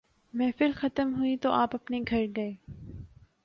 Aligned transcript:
محفل 0.33 0.71
ختم 0.75 1.13
ہوئی 1.17 1.37
تو 1.37 1.51
آپ 1.51 1.75
اپنے 1.75 2.01
گھر 2.09 2.25
گئے۔ 2.35 2.53